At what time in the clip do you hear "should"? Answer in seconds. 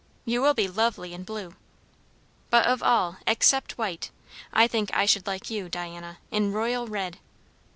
5.05-5.27